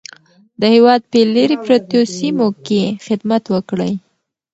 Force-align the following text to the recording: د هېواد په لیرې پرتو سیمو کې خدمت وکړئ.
د 0.59 0.61
هېواد 0.75 1.01
په 1.11 1.19
لیرې 1.33 1.57
پرتو 1.65 1.99
سیمو 2.15 2.47
کې 2.65 2.81
خدمت 3.05 3.43
وکړئ. 3.53 3.93